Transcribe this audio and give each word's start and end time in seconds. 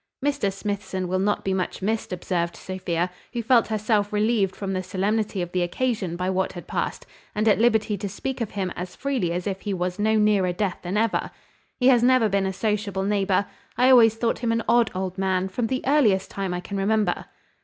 "Mr 0.25 0.51
Smithson 0.51 1.07
will 1.07 1.19
not 1.19 1.45
be 1.45 1.53
much 1.53 1.83
missed," 1.83 2.11
observed 2.11 2.55
Sophia, 2.55 3.11
who 3.33 3.43
felt 3.43 3.67
herself 3.67 4.11
relieved 4.11 4.55
from 4.55 4.73
the 4.73 4.81
solemnity 4.81 5.43
of 5.43 5.51
the 5.51 5.61
occasion, 5.61 6.15
by 6.15 6.27
what 6.27 6.53
had 6.53 6.65
passed, 6.65 7.05
and 7.35 7.47
at 7.47 7.59
liberty 7.59 7.95
to 7.99 8.09
speak 8.09 8.41
of 8.41 8.49
him 8.49 8.71
as 8.75 8.95
freely 8.95 9.31
as 9.31 9.45
if 9.45 9.61
he 9.61 9.75
was 9.75 9.99
no 9.99 10.15
nearer 10.15 10.51
death 10.53 10.79
than 10.81 10.97
ever. 10.97 11.29
"He 11.79 11.89
has 11.89 12.01
never 12.01 12.29
been 12.29 12.47
a 12.47 12.51
sociable 12.51 13.03
neighbour. 13.03 13.45
I 13.77 13.91
always 13.91 14.15
thought 14.15 14.39
him 14.39 14.51
an 14.51 14.63
odd 14.67 14.89
old 14.95 15.19
man, 15.19 15.49
from 15.49 15.67
the 15.67 15.83
earliest 15.85 16.31
time 16.31 16.51
I 16.51 16.61
can 16.61 16.77
remember." 16.77 17.25